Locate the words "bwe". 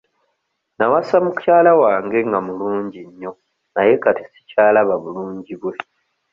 5.61-5.73